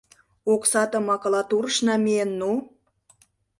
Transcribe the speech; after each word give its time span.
Оксатым 0.53 1.03
макулатурыш 1.09 1.75
намиен 1.87 2.31
ну. 2.39 2.51